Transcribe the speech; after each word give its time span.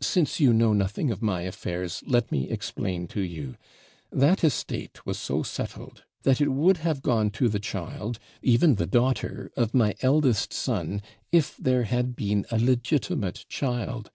Since 0.00 0.38
you 0.38 0.52
know 0.52 0.72
nothing 0.72 1.10
of 1.10 1.22
my 1.22 1.40
affairs, 1.42 2.04
let 2.06 2.30
me 2.30 2.48
explain 2.48 3.08
to 3.08 3.20
you; 3.20 3.56
that 4.12 4.44
estate 4.44 5.04
was 5.04 5.18
so 5.18 5.42
settled, 5.42 6.04
that 6.22 6.40
it 6.40 6.52
would 6.52 6.76
have 6.76 7.02
gone 7.02 7.30
to 7.30 7.48
the 7.48 7.58
child, 7.58 8.20
even 8.42 8.76
the 8.76 8.86
daughter 8.86 9.50
of 9.56 9.74
my 9.74 9.96
eldest 10.00 10.52
son, 10.52 11.02
if 11.32 11.56
there 11.56 11.82
had 11.82 12.14
been 12.14 12.46
a 12.52 12.60
legitimate 12.60 13.44
child. 13.48 14.12